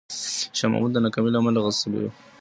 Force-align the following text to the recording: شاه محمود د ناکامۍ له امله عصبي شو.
شاه 0.57 0.71
محمود 0.71 0.91
د 0.93 0.97
ناکامۍ 1.05 1.29
له 1.33 1.39
امله 1.41 1.59
عصبي 1.69 1.99
شو. 2.03 2.11